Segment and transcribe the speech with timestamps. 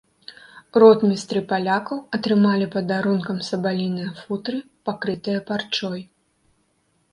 [0.83, 4.57] Ротмістры палякаў атрымалі падарункам сабаліныя футры,
[4.91, 6.01] пакрытыя парчой.